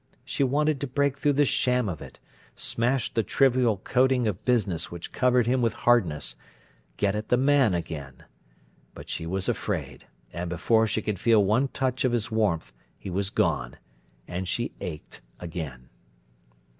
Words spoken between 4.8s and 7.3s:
which covered him with hardness, get at